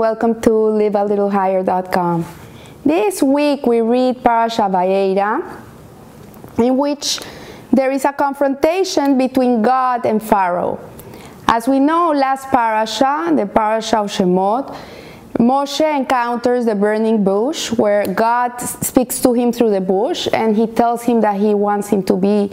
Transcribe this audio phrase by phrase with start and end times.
[0.00, 2.24] welcome to livealittlehigher.com.
[2.86, 5.60] This week we read Parasha Vaera,
[6.56, 7.20] in which
[7.70, 10.80] there is a confrontation between God and Pharaoh.
[11.46, 14.74] As we know, last parasha, the parasha of Shemot,
[15.38, 20.66] Moshe encounters the burning bush where God speaks to him through the bush and he
[20.66, 22.50] tells him that he wants him to be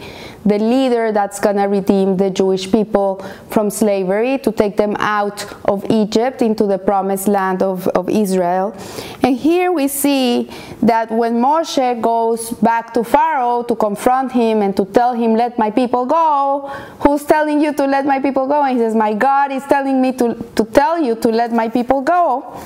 [0.48, 5.46] the leader that's going to redeem the Jewish people from slavery, to take them out
[5.66, 8.76] of Egypt into the promised land of, of Israel.
[9.22, 10.50] And here we see
[10.82, 15.58] that when Moshe goes back to Pharaoh to confront him and to tell him, Let
[15.58, 16.68] my people go,
[17.00, 18.62] who's telling you to let my people go?
[18.62, 21.68] And he says, My God is telling me to, to tell you to let my
[21.68, 22.56] people go.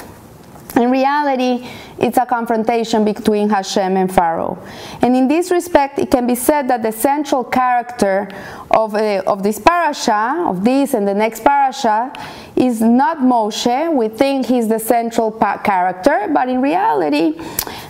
[0.77, 1.69] In reality,
[1.99, 4.59] it's a confrontation between Hashem and Pharaoh.
[5.03, 8.29] And in this respect, it can be said that the central character
[8.71, 12.12] of, uh, of this parasha, of this and the next parasha,
[12.57, 13.92] is not Moshe.
[13.95, 17.39] We think he's the central pa- character, but in reality,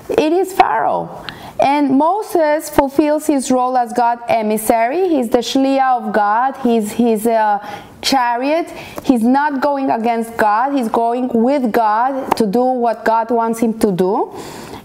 [0.09, 1.25] it is Pharaoh.
[1.63, 5.09] And Moses fulfills his role as God's emissary.
[5.09, 6.57] He's the shliach of God.
[6.57, 7.59] He's his uh,
[8.03, 8.69] chariot.
[9.05, 10.73] He's not going against God.
[10.73, 14.33] He's going with God to do what God wants him to do.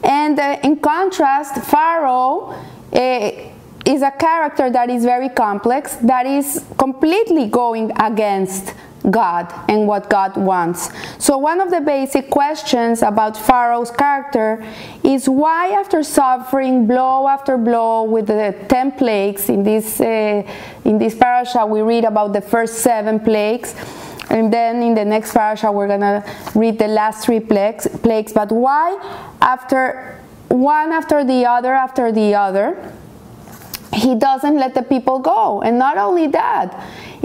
[0.03, 2.53] And uh, in contrast, Pharaoh.
[2.94, 3.31] Uh,
[3.88, 8.73] is a character that is very complex, that is completely going against
[9.09, 10.89] God and what God wants.
[11.17, 14.64] So, one of the basic questions about Pharaoh's character
[15.03, 20.44] is why, after suffering blow after blow with the 10 plagues, in this, uh,
[20.86, 23.75] in this parasha, we read about the first seven plagues.
[24.30, 28.33] And then in the next parasha, we're to read the last three plagues, plagues.
[28.33, 28.97] But why,
[29.42, 32.94] after one after the other, after the other,
[33.94, 35.61] he doesn't let the people go.
[35.61, 36.73] And not only that,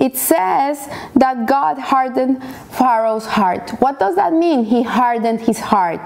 [0.03, 3.71] it says that God hardened Pharaoh's heart.
[3.79, 4.65] What does that mean?
[4.65, 6.01] He hardened his heart.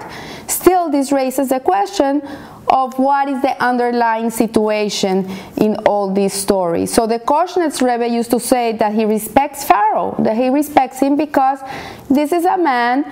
[0.47, 2.21] Still, this raises the question
[2.69, 5.27] of what is the underlying situation
[5.57, 6.93] in all these stories.
[6.93, 11.17] So the Koshnetz Rebbe used to say that he respects Pharaoh, that he respects him
[11.17, 11.61] because
[12.11, 13.05] this is a man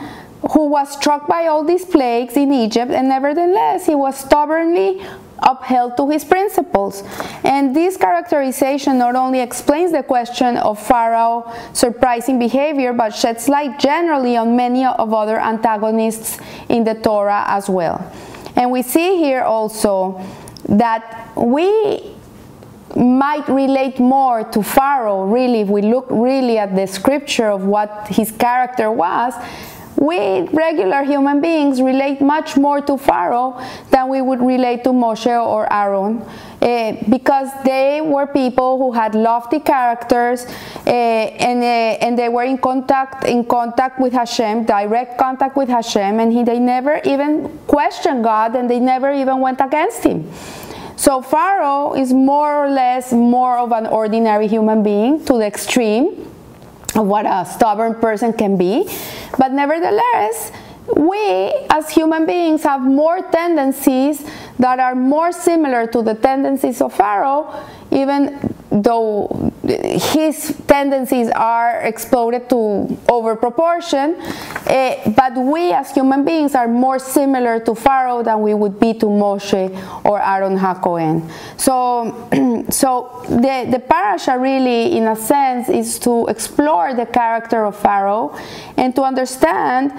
[0.52, 5.02] who was struck by all these plagues in Egypt, and nevertheless he was stubbornly
[5.38, 7.02] upheld to his principles.
[7.44, 13.78] And this characterization not only explains the question of Pharaoh's surprising behavior, but sheds light
[13.78, 18.10] generally on many of other antagonists in the Torah as well.
[18.56, 20.20] And we see here also
[20.68, 22.14] that we
[22.96, 28.06] might relate more to Pharaoh, really, if we look really at the scripture of what
[28.08, 29.34] his character was,
[29.96, 33.60] we regular human beings relate much more to Pharaoh
[33.90, 36.22] than we would relate to Moshe or Aaron
[36.62, 40.46] uh, because they were people who had lofty characters
[40.86, 45.68] uh, and, uh, and they were in contact in contact with Hashem, direct contact with
[45.68, 50.30] Hashem, and he, they never even questioned God and they never even went against him.
[50.96, 56.33] So Pharaoh is more or less more of an ordinary human being to the extreme
[56.94, 58.88] what a stubborn person can be.
[59.38, 60.52] But nevertheless,
[60.96, 64.24] we as human beings have more tendencies
[64.58, 67.52] that are more similar to the tendencies of Pharaoh,
[67.90, 74.16] even though his tendencies are exploded to over proportion.
[74.66, 78.92] Uh, but we as human beings are more similar to Pharaoh than we would be
[78.94, 81.30] to Moshe or Aaron HaKohen.
[81.56, 82.28] So,
[82.70, 88.36] so the, the parasha really, in a sense, is to explore the character of Pharaoh
[88.76, 89.92] and to understand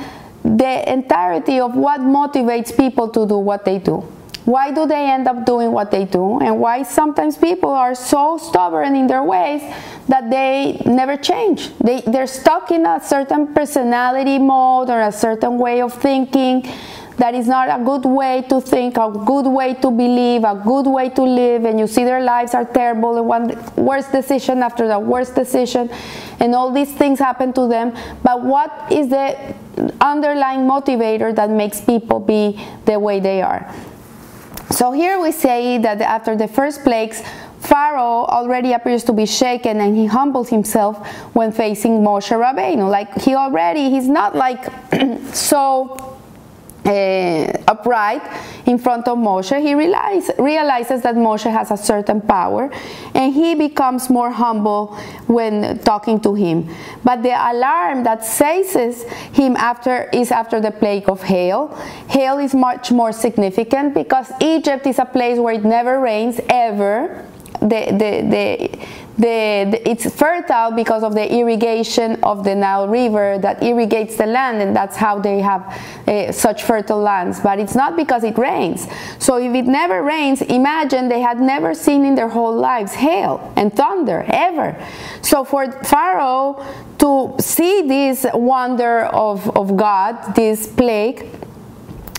[0.44, 4.04] the entirety of what motivates people to do what they do.
[4.46, 6.40] Why do they end up doing what they do?
[6.40, 9.62] And why sometimes people are so stubborn in their ways
[10.08, 11.76] that they never change?
[11.80, 16.72] They, they're stuck in a certain personality mode or a certain way of thinking
[17.18, 20.86] that is not a good way to think, a good way to believe, a good
[20.86, 24.88] way to live, and you see their lives are terrible and one worst decision after
[24.88, 25.90] the worst decision,
[26.40, 27.96] and all these things happen to them.
[28.22, 29.56] But what is the
[30.02, 33.74] underlying motivator that makes people be the way they are?
[34.72, 37.22] So here we say that after the first plagues,
[37.60, 42.90] Pharaoh already appears to be shaken and he humbles himself when facing Moshe Rabbeinu.
[42.90, 44.66] Like he already, he's not like
[45.34, 46.15] so
[46.86, 48.22] uh, upright
[48.66, 52.72] in front of Moshe, he realize, realizes that Moshe has a certain power
[53.14, 54.96] and he becomes more humble
[55.28, 56.70] when talking to him.
[57.04, 59.04] But the alarm that seizes
[59.34, 61.76] him after is after the plague of hail.
[62.10, 67.26] Hail is much more significant because Egypt is a place where it never rains ever.
[67.62, 68.88] The, the, the,
[69.18, 74.26] the, the, it's fertile because of the irrigation of the Nile River that irrigates the
[74.26, 75.62] land, and that's how they have
[76.08, 77.40] uh, such fertile lands.
[77.40, 78.88] But it's not because it rains.
[79.20, 83.54] So if it never rains, imagine they had never seen in their whole lives hail
[83.56, 84.78] and thunder ever.
[85.22, 86.66] So for Pharaoh
[87.00, 91.30] to see this wonder of, of God, this plague,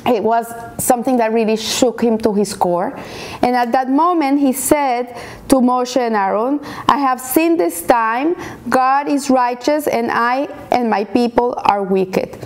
[0.07, 0.47] it was
[0.79, 2.97] something that really shook him to his core.
[3.43, 5.17] And at that moment, he said
[5.49, 8.37] to Moshe and Aaron, I have seen this time,
[8.69, 12.39] God is righteous, and I and my people are wicked.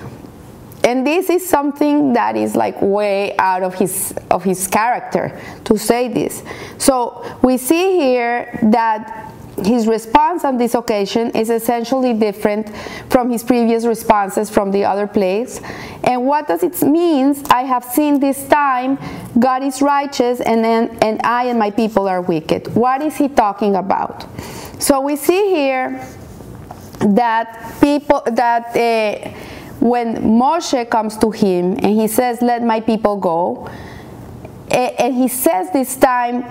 [0.83, 5.77] And this is something that is like way out of his of his character to
[5.77, 6.43] say this.
[6.79, 9.30] So we see here that
[9.65, 12.75] his response on this occasion is essentially different
[13.09, 15.61] from his previous responses from the other plagues.
[16.05, 17.37] And what does it mean?
[17.51, 18.99] I have seen this time
[19.39, 22.75] God is righteous and, then, and I and my people are wicked.
[22.75, 24.27] What is he talking about?
[24.81, 26.07] So we see here
[27.01, 29.31] that people that uh,
[29.81, 33.69] when Moshe comes to him and he says, "Let my people go,"
[34.71, 36.45] and he says this time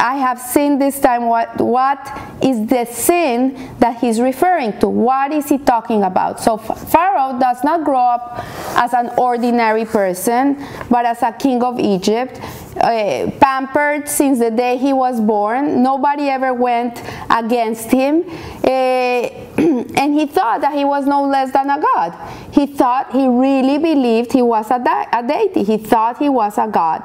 [0.00, 2.00] I have seen this time what, what
[2.42, 4.88] is the sin that he's referring to.
[4.88, 6.40] What is he talking about?
[6.40, 8.42] So Pharaoh does not grow up
[8.76, 10.56] as an ordinary person,
[10.88, 12.40] but as a king of Egypt,
[12.78, 15.82] uh, pampered since the day he was born.
[15.82, 18.24] Nobody ever went against him.
[18.64, 19.28] Uh,
[19.96, 22.14] and he thought that he was no less than a god.
[22.52, 25.64] He thought, he really believed he was a, de- a deity.
[25.64, 27.02] He thought he was a god.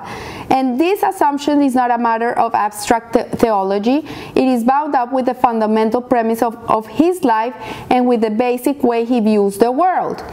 [0.50, 5.12] And this assumption is not a matter of abstract the- theology, it is bound up
[5.12, 7.56] with the fundamental premise of, of his life
[7.90, 10.24] and with the basic way he views the world.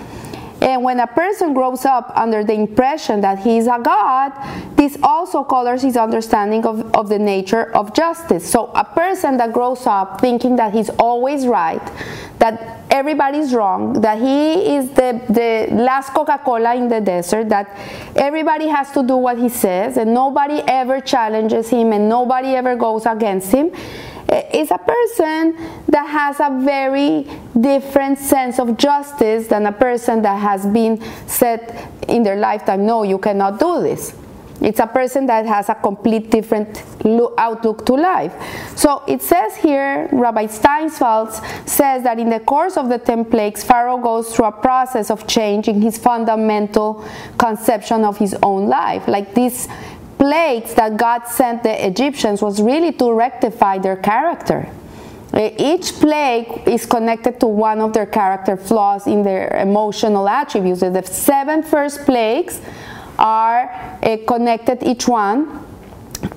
[0.62, 4.30] And when a person grows up under the impression that he is a God,
[4.76, 8.48] this also colors his understanding of, of the nature of justice.
[8.48, 11.82] So, a person that grows up thinking that he's always right,
[12.38, 17.76] that everybody's wrong, that he is the, the last Coca Cola in the desert, that
[18.14, 22.76] everybody has to do what he says, and nobody ever challenges him, and nobody ever
[22.76, 23.72] goes against him
[24.32, 25.56] is a person
[25.88, 27.26] that has a very
[27.60, 33.02] different sense of justice than a person that has been said in their lifetime, no,
[33.02, 34.14] you cannot do this.
[34.62, 36.84] It's a person that has a complete different
[37.36, 38.32] outlook to life.
[38.76, 43.64] So it says here, Rabbi Steinsaltz says that in the course of the 10 plagues,
[43.64, 47.04] Pharaoh goes through a process of changing his fundamental
[47.38, 49.08] conception of his own life.
[49.08, 49.68] Like this
[50.22, 54.68] plagues that God sent the Egyptians was really to rectify their character.
[55.34, 60.78] Each plague is connected to one of their character flaws in their emotional attributes.
[60.80, 62.60] The seven first plagues
[63.18, 63.98] are
[64.28, 65.66] connected, each one,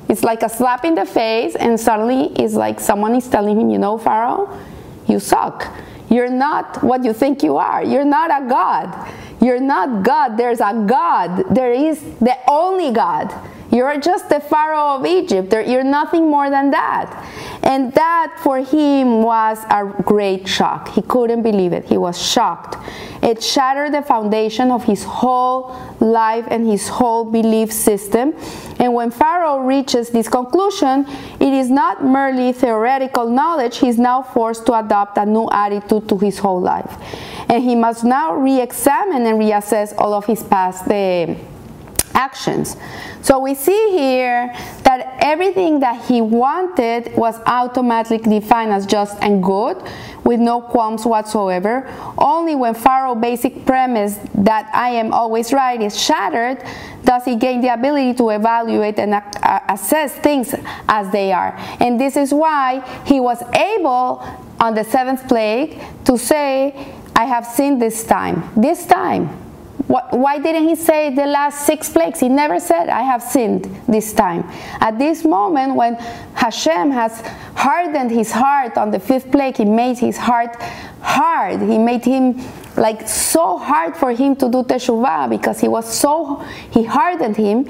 [0.08, 3.70] it's like a slap in the face, and suddenly it's like someone is telling him,
[3.70, 4.58] you know, Pharaoh,
[5.06, 5.72] you suck.
[6.10, 7.84] You're not what you think you are.
[7.84, 9.08] You're not a God.
[9.42, 10.36] You're not God.
[10.36, 11.54] There's a God.
[11.54, 13.34] There is the only God.
[13.72, 15.52] You're just the Pharaoh of Egypt.
[15.52, 17.08] You're nothing more than that.
[17.62, 20.88] And that for him was a great shock.
[20.90, 21.86] He couldn't believe it.
[21.86, 22.76] He was shocked.
[23.22, 28.34] It shattered the foundation of his whole life and his whole belief system.
[28.78, 31.06] And when Pharaoh reaches this conclusion,
[31.40, 36.18] it is not merely theoretical knowledge, he's now forced to adopt a new attitude to
[36.18, 36.92] his whole life.
[37.52, 40.90] And he must now re examine and reassess all of his past.
[40.90, 41.34] Uh,
[42.14, 42.76] actions.
[43.22, 44.52] So we see here
[44.84, 49.82] that everything that he wanted was automatically defined as just and good
[50.24, 51.88] with no qualms whatsoever.
[52.18, 56.62] Only when Pharaoh's basic premise that I am always right is shattered
[57.04, 59.20] does he gain the ability to evaluate and
[59.68, 60.54] assess things
[60.88, 61.56] as they are.
[61.80, 64.24] And this is why he was able
[64.60, 68.50] on the seventh plague to say, I have seen this time.
[68.56, 69.42] This time
[69.92, 72.20] why didn't he say the last six plagues?
[72.20, 74.44] He never said, I have sinned this time.
[74.80, 75.96] At this moment, when
[76.34, 77.20] Hashem has
[77.54, 80.56] hardened his heart on the fifth plague, he made his heart
[81.02, 81.60] hard.
[81.60, 82.40] He made him
[82.76, 86.36] like so hard for him to do teshuvah because he was so,
[86.70, 87.68] he hardened him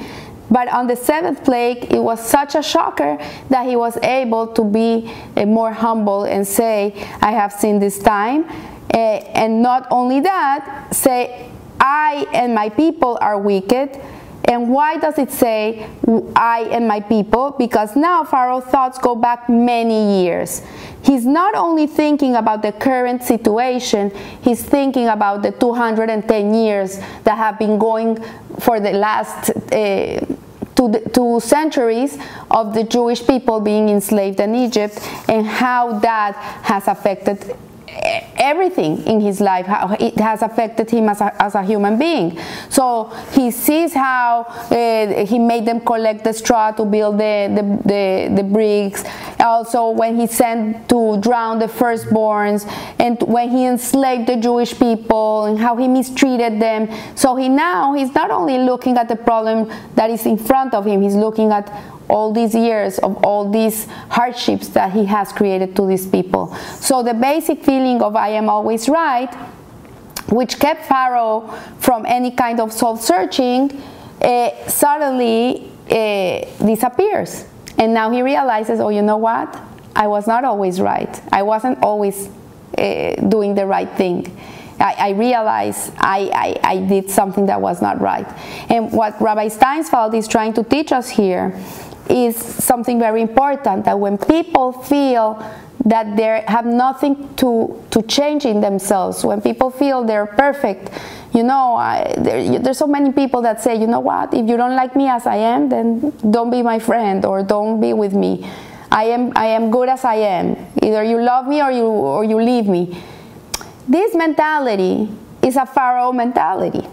[0.52, 3.16] but on the seventh plague, it was such a shocker
[3.48, 7.98] that he was able to be uh, more humble and say, I have sinned this
[7.98, 8.44] time.
[8.92, 14.00] Uh, and not only that, say, I and my people are wicked.
[14.44, 15.88] And why does it say
[16.36, 17.54] I and my people?
[17.58, 20.62] Because now Pharaoh's thoughts go back many years.
[21.02, 27.36] He's not only thinking about the current situation, he's thinking about the 210 years that
[27.36, 28.22] have been going
[28.60, 30.20] for the last uh,
[30.76, 32.18] two, two centuries
[32.50, 37.56] of the Jewish people being enslaved in Egypt and how that has affected
[38.36, 42.38] everything in his life, how it has affected him as a, as a human being.
[42.68, 47.88] So he sees how uh, he made them collect the straw to build the, the,
[47.88, 49.04] the, the, bricks.
[49.38, 52.66] Also, when he sent to drown the firstborns,
[52.98, 56.88] and when he enslaved the Jewish people, and how he mistreated them.
[57.14, 60.84] So he now, he's not only looking at the problem that is in front of
[60.86, 61.68] him, he's looking at
[62.12, 66.54] all these years of all these hardships that he has created to these people.
[66.78, 69.34] So the basic feeling of I am always right,
[70.28, 73.82] which kept Pharaoh from any kind of soul searching,
[74.20, 77.46] uh, suddenly uh, disappears.
[77.78, 79.48] And now he realizes, oh, you know what?
[79.96, 81.20] I was not always right.
[81.32, 82.28] I wasn't always
[82.76, 84.36] uh, doing the right thing.
[84.78, 88.26] I, I realized I, I, I, did something that was not right.
[88.68, 91.54] And what Rabbi Steinsaltz is trying to teach us here
[92.08, 95.42] is something very important that when people feel
[95.84, 100.90] that they have nothing to, to change in themselves, when people feel they're perfect,
[101.34, 104.56] you know, I, there, there's so many people that say, you know what, if you
[104.56, 108.12] don't like me as I am, then don't be my friend or don't be with
[108.12, 108.48] me.
[108.90, 110.56] I am, I am good as I am.
[110.82, 113.02] Either you love me or you, or you leave me.
[113.88, 115.08] This mentality
[115.42, 116.86] is a Pharaoh mentality.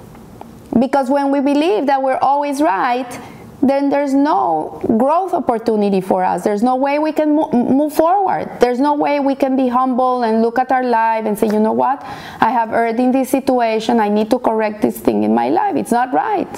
[0.79, 3.19] Because when we believe that we're always right,
[3.61, 6.43] then there's no growth opportunity for us.
[6.43, 8.49] There's no way we can move forward.
[8.59, 11.59] There's no way we can be humble and look at our life and say, you
[11.59, 12.01] know what?
[12.39, 13.99] I have erred in this situation.
[13.99, 15.75] I need to correct this thing in my life.
[15.75, 16.49] It's not right.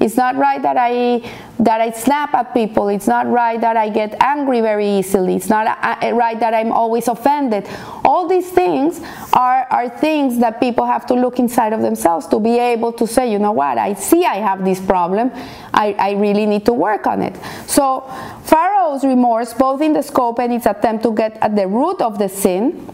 [0.00, 1.22] It's not right that I
[1.60, 2.88] that I snap at people.
[2.88, 5.36] It's not right that I get angry very easily.
[5.36, 7.66] It's not uh, right that I'm always offended.
[8.04, 9.00] All these things
[9.32, 13.06] are are things that people have to look inside of themselves to be able to
[13.06, 15.30] say, you know what, I see I have this problem.
[15.72, 17.36] I, I really need to work on it.
[17.66, 18.02] So
[18.44, 22.18] Pharaoh's remorse, both in the scope and its attempt to get at the root of
[22.18, 22.88] the sin,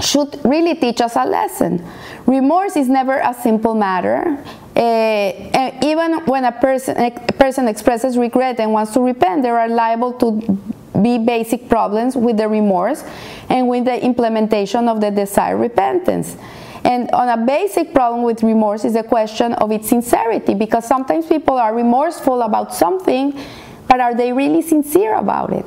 [0.00, 1.84] should really teach us a lesson.
[2.26, 4.38] Remorse is never a simple matter.
[4.76, 9.68] Uh, even when a person, a person expresses regret and wants to repent, there are
[9.68, 10.58] liable to
[11.02, 13.04] be basic problems with the remorse
[13.48, 16.36] and with the implementation of the desired repentance.
[16.84, 21.26] And on a basic problem with remorse is a question of its sincerity because sometimes
[21.26, 23.38] people are remorseful about something,
[23.88, 25.66] but are they really sincere about it?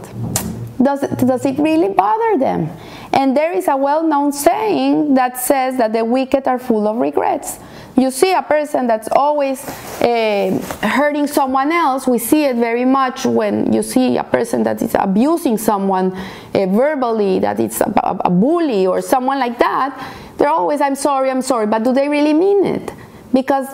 [0.81, 2.69] Does it, does it really bother them?
[3.13, 6.97] And there is a well known saying that says that the wicked are full of
[6.97, 7.59] regrets.
[7.97, 9.67] You see a person that's always
[10.01, 14.81] uh, hurting someone else, we see it very much when you see a person that
[14.81, 17.91] is abusing someone uh, verbally, that it's a,
[18.25, 20.15] a bully or someone like that.
[20.37, 22.91] They're always, I'm sorry, I'm sorry, but do they really mean it?
[23.33, 23.67] Because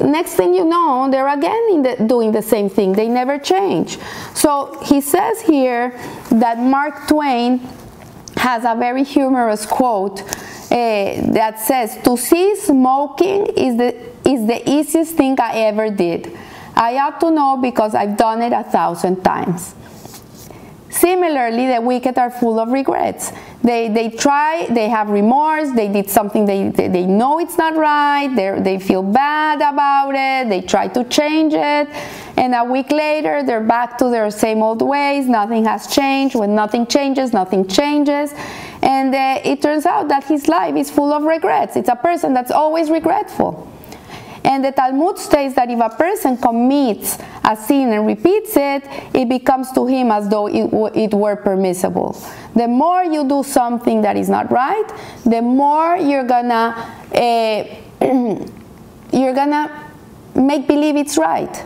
[0.00, 2.92] next thing you know, they're again the, doing the same thing.
[2.92, 3.98] They never change.
[4.34, 5.90] So he says here
[6.30, 7.60] that Mark Twain
[8.38, 10.74] has a very humorous quote uh,
[11.32, 16.36] that says, "To see smoking is the is the easiest thing I ever did.
[16.74, 19.74] I ought to know because I've done it a thousand times."
[20.90, 23.32] Similarly, the wicked are full of regrets.
[23.62, 27.76] They, they try, they have remorse, they did something they, they, they know it's not
[27.76, 31.88] right, they feel bad about it, they try to change it,
[32.38, 36.36] and a week later they're back to their same old ways, nothing has changed.
[36.36, 38.32] When nothing changes, nothing changes.
[38.80, 41.74] And uh, it turns out that his life is full of regrets.
[41.74, 43.66] It's a person that's always regretful.
[44.44, 49.28] And the Talmud states that if a person commits a sin and repeats it, it
[49.28, 52.16] becomes to him as though it, it were permissible.
[52.54, 54.86] The more you do something that is not right,
[55.26, 57.64] the more you're gonna uh,
[59.12, 59.92] you're gonna
[60.36, 61.64] make believe it's right.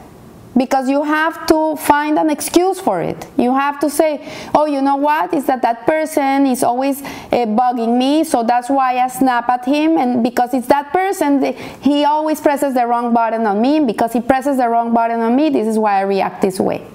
[0.57, 3.27] Because you have to find an excuse for it.
[3.39, 5.33] You have to say, oh, you know what?
[5.33, 9.65] Is that that person is always uh, bugging me, so that's why I snap at
[9.65, 9.97] him.
[9.97, 13.81] And because it's that person, he always presses the wrong button on me.
[13.81, 16.87] Because he presses the wrong button on me, this is why I react this way.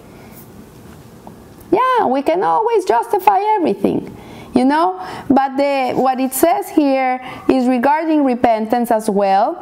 [1.72, 4.16] Yeah, we can always justify everything
[4.56, 4.98] you know
[5.30, 9.62] but the, what it says here is regarding repentance as well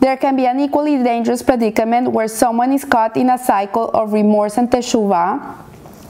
[0.00, 4.12] there can be an equally dangerous predicament where someone is caught in a cycle of
[4.12, 5.56] remorse and teshuvah,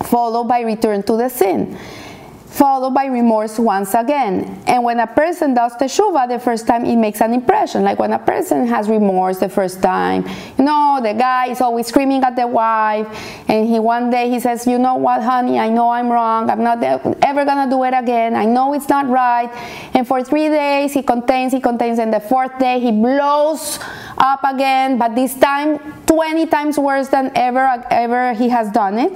[0.04, 1.76] followed by return to the sin
[2.50, 4.62] followed by remorse once again.
[4.66, 7.84] And when a person does teshuva the first time, it makes an impression.
[7.84, 10.26] Like when a person has remorse the first time,
[10.58, 13.06] you know, the guy is always screaming at the wife,
[13.48, 15.58] and he one day he says, "You know what, honey?
[15.58, 16.50] I know I'm wrong.
[16.50, 18.34] I'm not ever gonna do it again.
[18.34, 19.50] I know it's not right."
[19.94, 23.78] And for three days he contains, he contains, and the fourth day he blows
[24.16, 29.12] up again, but this time 20 times worse than ever ever he has done it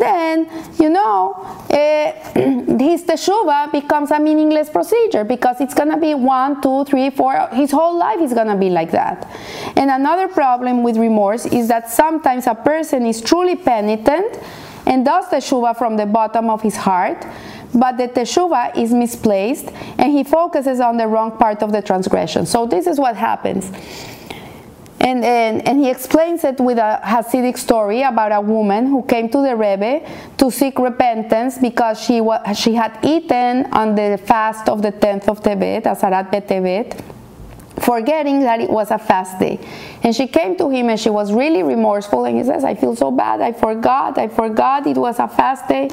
[0.00, 1.34] then you know
[1.70, 2.12] uh,
[2.78, 7.48] his teshuva becomes a meaningless procedure because it's gonna be one, two, three, four.
[7.52, 9.28] His whole life is gonna be like that.
[9.76, 14.38] And another problem with remorse is that sometimes a person is truly penitent
[14.86, 17.24] and does teshuva from the bottom of his heart,
[17.74, 22.46] but the teshuva is misplaced and he focuses on the wrong part of the transgression.
[22.46, 23.70] So this is what happens.
[25.00, 29.30] And, and, and, he explains it with a Hasidic story about a woman who came
[29.30, 34.68] to the Rebbe to seek repentance because she, wa- she had eaten on the fast
[34.68, 37.02] of the 10th of Tevet, Asarat Betevet,
[37.78, 39.58] forgetting that it was a fast day.
[40.02, 42.24] And she came to him and she was really remorseful.
[42.24, 43.40] And he says, I feel so bad.
[43.40, 44.18] I forgot.
[44.18, 45.88] I forgot it was a fast day.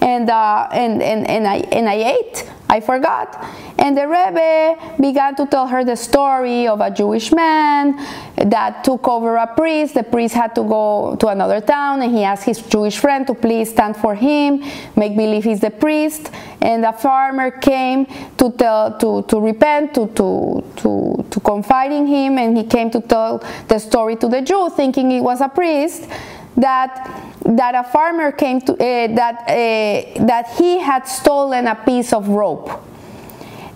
[0.00, 2.50] And, uh, and, and, and, I, and I ate.
[2.70, 3.44] I forgot.
[3.78, 7.96] And the Rebbe began to tell her the story of a Jewish man
[8.36, 9.94] that took over a priest.
[9.94, 13.34] The priest had to go to another town and he asked his Jewish friend to
[13.34, 14.62] please stand for him,
[14.94, 16.30] make believe he's the priest.
[16.62, 22.06] And a farmer came to tell to, to repent, to, to, to, to confide in
[22.06, 25.48] him, and he came to tell the story to the Jew, thinking he was a
[25.48, 26.08] priest
[26.56, 32.12] that that a farmer came to uh, that uh, that he had stolen a piece
[32.12, 32.70] of rope.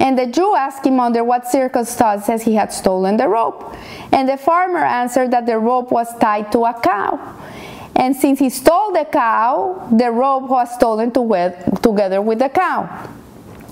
[0.01, 3.75] And the Jew asked him under what circumstances he had stolen the rope.
[4.13, 7.19] And the farmer answered that the rope was tied to a cow.
[7.97, 13.09] And since he stole the cow, the rope was stolen together with the cow.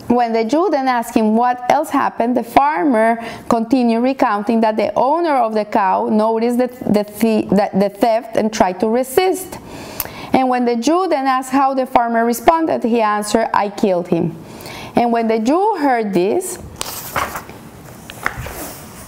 [0.08, 4.92] When the Jew then asked him what else happened, the farmer continued recounting that the
[4.94, 9.58] owner of the cow noticed the, the, the, the theft and tried to resist.
[10.32, 14.36] And when the Jew then asked how the farmer responded, he answered, I killed him.
[14.96, 16.58] And when the Jew heard this,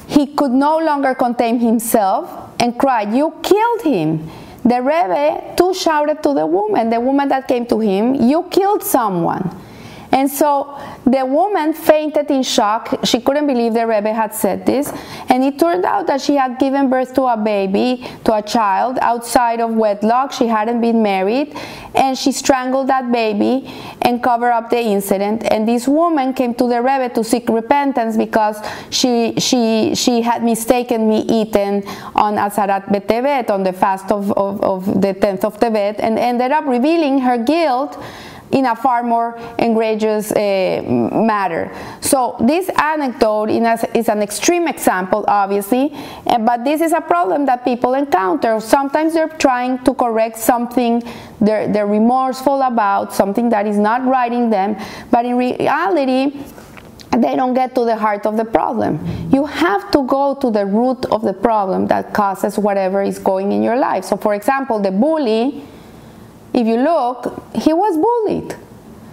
[0.07, 4.31] he could no longer contain himself and cried, You killed him.
[4.65, 8.83] The Rebbe too shouted to the woman, the woman that came to him, You killed
[8.83, 9.64] someone.
[10.15, 13.01] And so the woman fainted in shock.
[13.03, 14.93] She couldn't believe the Rebbe had said this.
[15.29, 18.97] And it turned out that she had given birth to a baby, to a child,
[19.03, 20.31] outside of wedlock.
[20.31, 21.59] She hadn't been married.
[21.97, 23.69] And she strangled that baby
[24.03, 25.43] and covered up the incident.
[25.51, 30.45] And this woman came to the Rebbe to seek repentance because she, she, she had
[30.45, 35.59] mistaken me eaten on Asarat Betevet, on the fast of, of, of the 10th of
[35.59, 38.01] Tevet, and ended up revealing her guilt
[38.55, 41.71] in a far more egregious uh, matter.
[42.01, 45.93] So this anecdote is an extreme example, obviously,
[46.27, 48.61] eh, but this is a problem that people encounter.
[48.61, 51.03] Sometimes they're trying to correct something
[51.41, 54.77] they're, they're remorseful about, something that is not right in them,
[55.11, 56.33] but in reality,
[57.11, 58.99] they don't get to the heart of the problem.
[59.33, 63.53] You have to go to the root of the problem that causes whatever is going
[63.53, 64.05] in your life.
[64.05, 65.65] So, for example, the bully
[66.55, 68.57] if you look, he was bullied.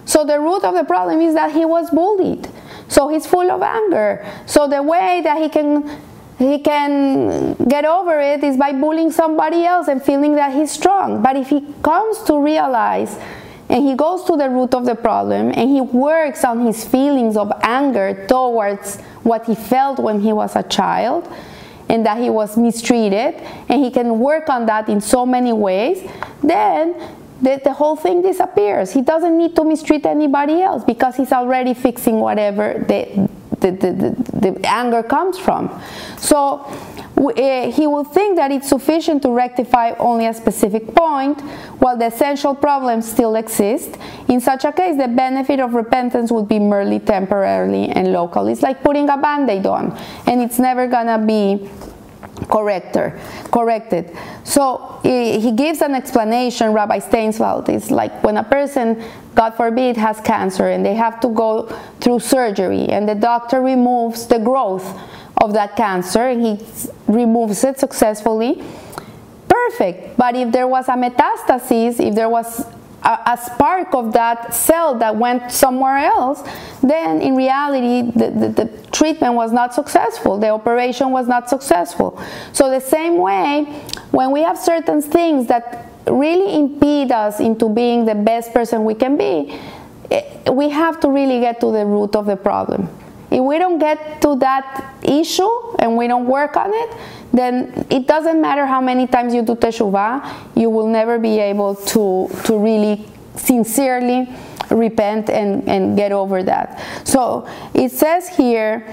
[0.04, 2.48] So the root of the problem is that he was bullied.
[2.88, 4.24] So he's full of anger.
[4.46, 6.00] So the way that he can
[6.38, 11.22] he can get over it is by bullying somebody else and feeling that he's strong.
[11.22, 13.16] But if he comes to realize
[13.68, 17.36] and he goes to the root of the problem and he works on his feelings
[17.36, 21.32] of anger towards what he felt when he was a child,
[21.88, 23.34] and that he was mistreated,
[23.68, 26.02] and he can work on that in so many ways,
[26.42, 26.94] then
[27.42, 28.92] the, the whole thing disappears.
[28.92, 33.28] He doesn't need to mistreat anybody else because he's already fixing whatever the,
[33.60, 35.82] the, the, the anger comes from.
[36.18, 36.64] So
[37.16, 41.40] uh, he will think that it's sufficient to rectify only a specific point,
[41.80, 43.96] while the essential problem still exists.
[44.28, 48.46] In such a case, the benefit of repentance would be merely temporarily and local.
[48.46, 51.68] It's like putting a band aid on, and it's never gonna be
[52.44, 53.18] corrector
[53.50, 54.16] corrected.
[54.44, 59.02] So he, gives an explanation rabbi steinsaltz it's like when a person
[59.34, 61.66] god forbid has cancer and they have to go
[62.00, 64.98] through surgery and the doctor removes the growth
[65.42, 66.58] of that cancer and he
[67.06, 68.62] removes it successfully
[69.46, 70.16] perfect.
[70.16, 72.64] But if there was a metastasis if there was
[73.04, 76.42] a, a, spark of that cell that went somewhere else,
[76.82, 82.20] then in reality the, the, the, treatment was not successful, the operation was not successful.
[82.52, 83.64] So, the same way,
[84.10, 88.94] when we have certain things that really impede us into being the best person we
[88.94, 89.58] can be,
[90.10, 92.88] eh, we have to really get to the root of the problem.
[93.30, 96.96] If we don't get to that issue and we don't work on it,
[97.32, 101.74] then it doesn't matter how many times you do teshuvah, you will never be able
[101.74, 104.28] to, to really sincerely
[104.70, 106.80] repent and, and get over that.
[107.04, 108.86] So it says here,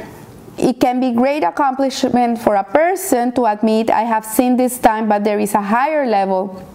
[0.57, 5.07] it can be great accomplishment for a person to admit I have sinned this time,
[5.07, 6.65] but there is a higher level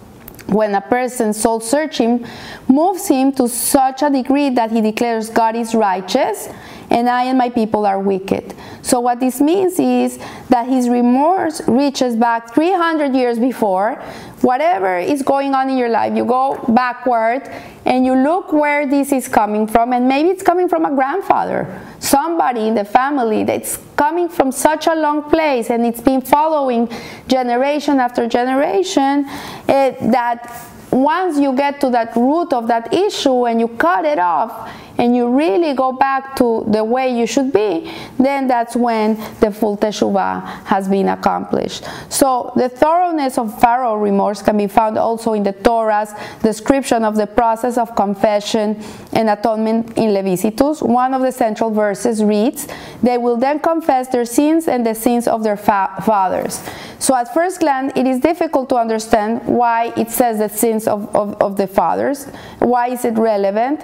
[0.47, 2.25] when a person soul searching
[2.67, 6.49] moves him to such a degree that he declares God is righteous
[6.89, 8.53] and I and my people are wicked.
[8.81, 10.19] So, what this means is
[10.49, 14.01] that his remorse reaches back 300 years before.
[14.41, 17.49] Whatever is going on in your life, you go backward
[17.85, 21.81] and you look where this is coming from, and maybe it's coming from a grandfather,
[21.99, 26.89] somebody in the family that's coming from such a long place, and it's been following
[27.27, 29.25] generation after generation.
[29.67, 34.19] Eh, that once you get to that root of that issue and you cut it
[34.19, 39.15] off, and you really go back to the way you should be, then that's when
[39.39, 41.85] the full teshuvah has been accomplished.
[42.09, 47.15] So the thoroughness of Pharaoh remorse can be found also in the Torah's description of
[47.15, 48.81] the process of confession
[49.13, 50.81] and atonement in Leviticus.
[50.81, 52.67] One of the central verses reads,
[53.03, 56.61] They will then confess their sins and the sins of their fa- fathers.
[56.99, 61.13] So at first glance, it is difficult to understand why it says the sins of,
[61.15, 62.25] of, of the fathers.
[62.59, 63.83] Why is it relevant?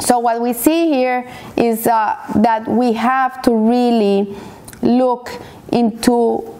[0.00, 4.36] So what we see here is uh, that we have to really
[4.82, 5.30] look
[5.72, 6.54] into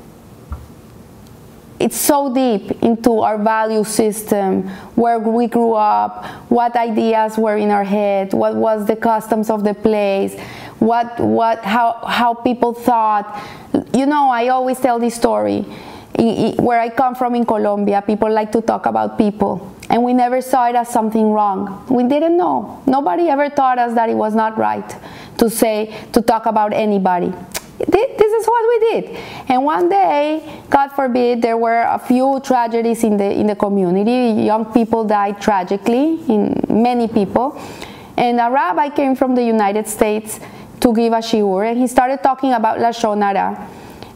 [1.81, 7.71] it's so deep into our value system, where we grew up, what ideas were in
[7.71, 10.37] our head, what was the customs of the place,
[10.81, 13.45] what what how how people thought.
[13.95, 15.65] You know, I always tell this story.
[16.19, 20.41] Where I come from in Colombia, people like to talk about people and we never
[20.41, 21.85] saw it as something wrong.
[21.89, 22.83] We didn't know.
[22.87, 24.95] Nobody ever taught us that it was not right
[25.39, 27.33] to say, to talk about anybody.
[27.79, 29.17] This is what we did.
[29.49, 34.43] And one day, God forbid, there were a few tragedies in the, in the community.
[34.43, 37.61] Young people died tragically, in many people.
[38.17, 40.41] And a rabbi came from the United States
[40.81, 43.69] to give a shiur, and he started talking about Lashon Hara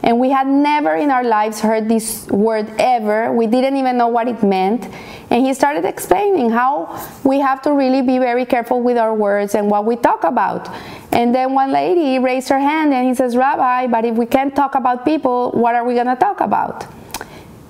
[0.02, 3.32] and we had never in our lives heard this word ever.
[3.32, 4.88] We didn't even know what it meant.
[5.32, 9.54] And he started explaining how we have to really be very careful with our words
[9.54, 10.68] and what we talk about.
[11.10, 14.54] And then one lady raised her hand and he says, Rabbi, but if we can't
[14.54, 16.86] talk about people, what are we going to talk about?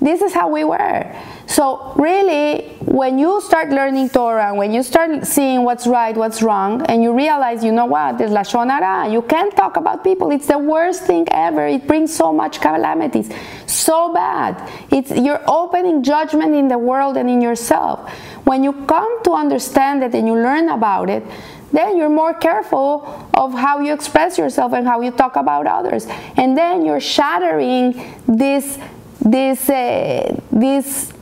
[0.02, 1.14] This is how we were.
[1.46, 6.82] So, really, when you start learning Torah, when you start seeing what's right, what's wrong,
[6.86, 10.32] and you realize, you know what, there's Lashon Hara, you can't talk about people.
[10.32, 11.68] It's the worst thing ever.
[11.68, 13.30] It brings so much calamities.
[13.66, 14.68] So bad.
[14.90, 18.10] It's, you're opening judgment in the world and in yourself.
[18.42, 21.22] When you come to understand it and you learn about it,
[21.70, 26.06] then you're more careful of how you express yourself and how you talk about others.
[26.36, 28.78] And then you're shattering this
[29.24, 31.12] this uh, this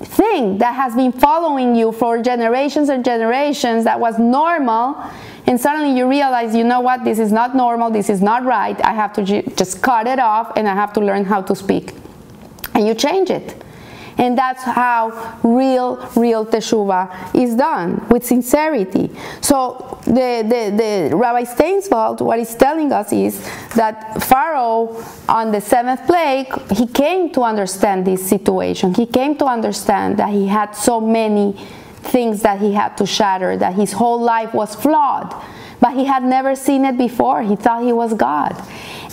[0.00, 5.02] thing that has been following you for generations and generations that was normal
[5.46, 8.84] and suddenly you realize you know what this is not normal this is not right
[8.84, 11.92] i have to just cut it off and i have to learn how to speak.
[12.74, 13.63] And you change it
[14.18, 19.10] and that's how real, real teshuvah is done with sincerity.
[19.40, 23.42] So the, the, the Rabbi Steinsaltz, what he's telling us is
[23.74, 28.94] that Pharaoh on the seventh plague, he came to understand this situation.
[28.94, 31.52] He came to understand that he had so many
[32.02, 35.34] things that he had to shatter, that his whole life was flawed
[35.80, 37.42] but he had never seen it before.
[37.42, 38.56] He thought he was God.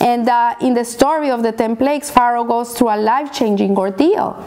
[0.00, 3.76] And uh, in the story of the ten plagues, Pharaoh goes through a life changing
[3.76, 4.42] ordeal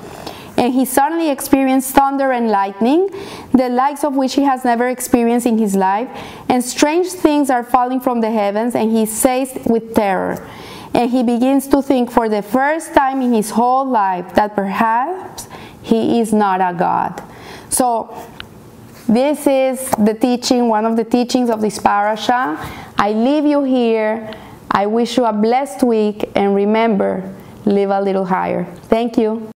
[0.57, 3.09] and he suddenly experienced thunder and lightning,
[3.53, 6.09] the likes of which he has never experienced in his life,
[6.49, 10.45] and strange things are falling from the heavens, and he is seized with terror.
[10.93, 15.47] And he begins to think for the first time in his whole life that perhaps
[15.83, 17.21] he is not a God.
[17.69, 18.15] So,
[19.07, 22.57] this is the teaching, one of the teachings of this parasha.
[22.97, 24.33] I leave you here.
[24.71, 27.31] I wish you a blessed week, and remember,
[27.65, 28.65] live a little higher.
[28.83, 29.51] Thank you.